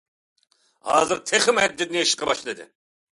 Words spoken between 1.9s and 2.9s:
ئېشىشقا باشلىدى.